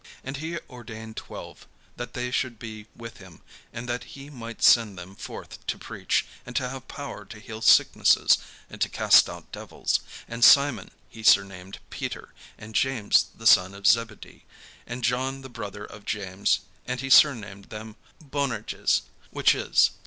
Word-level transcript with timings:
And 0.23 0.37
he 0.37 0.57
ordained 0.67 1.15
twelve, 1.15 1.67
that 1.95 2.13
they 2.13 2.31
should 2.31 2.57
be 2.57 2.87
with 2.95 3.17
him, 3.17 3.41
and 3.71 3.87
that 3.87 4.03
he 4.15 4.31
might 4.31 4.63
send 4.63 4.97
them 4.97 5.15
forth 5.15 5.63
to 5.67 5.77
preach, 5.77 6.25
and 6.43 6.55
to 6.55 6.67
have 6.69 6.87
power 6.87 7.23
to 7.25 7.39
heal 7.39 7.61
sicknesses, 7.61 8.39
and 8.67 8.81
to 8.81 8.89
cast 8.89 9.29
out 9.29 9.51
devils: 9.51 9.99
and 10.27 10.43
Simon 10.43 10.89
he 11.07 11.21
surnamed 11.21 11.77
Peter; 11.91 12.33
and 12.57 12.73
James 12.73 13.27
the 13.37 13.45
son 13.45 13.75
of 13.75 13.85
Zebedee, 13.85 14.43
and 14.87 15.03
John 15.03 15.41
the 15.43 15.49
brother 15.49 15.85
of 15.85 16.03
James; 16.05 16.61
and 16.87 16.99
he 16.99 17.11
surnamed 17.11 17.65
them 17.65 17.95
Boanerges, 18.19 19.03
which 19.29 19.53
is. 19.53 19.91